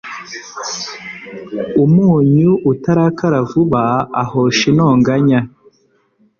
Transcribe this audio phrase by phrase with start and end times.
[1.83, 3.83] umunyu utarakara vuba
[4.23, 5.39] ahosha intonganya